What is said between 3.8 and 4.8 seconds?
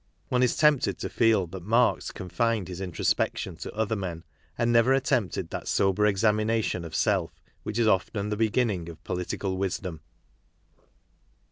men, and